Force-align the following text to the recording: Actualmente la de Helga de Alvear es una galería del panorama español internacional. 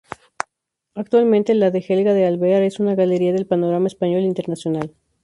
Actualmente 0.95 1.53
la 1.53 1.69
de 1.69 1.85
Helga 1.87 2.15
de 2.15 2.25
Alvear 2.25 2.63
es 2.63 2.79
una 2.79 2.95
galería 2.95 3.33
del 3.33 3.45
panorama 3.45 3.85
español 3.85 4.23
internacional. 4.23 4.95